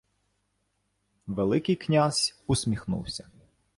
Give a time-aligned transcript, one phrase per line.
[1.27, 3.27] Великий князь усміхнувся: